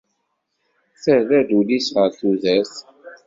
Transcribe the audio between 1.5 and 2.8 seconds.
ul-is ɣer tudert.